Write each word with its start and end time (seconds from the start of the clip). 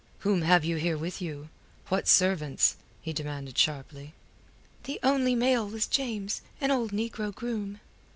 "Whom 0.21 0.41
have 0.41 0.65
you 0.65 0.77
here 0.77 0.97
with 0.97 1.21
you? 1.21 1.49
What 1.89 2.07
servants?" 2.07 2.75
he 3.03 3.13
demanded 3.13 3.55
sharply. 3.55 4.15
The 4.85 4.99
only 5.03 5.35
male 5.35 5.67
was 5.69 5.85
James, 5.85 6.41
an 6.59 6.71
old 6.71 6.89
negro 6.89 7.31
groom. 7.31 7.79